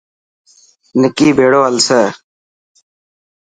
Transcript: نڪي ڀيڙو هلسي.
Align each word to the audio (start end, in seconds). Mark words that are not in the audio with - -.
نڪي 0.99 1.27
ڀيڙو 1.37 1.61
هلسي. 1.67 2.01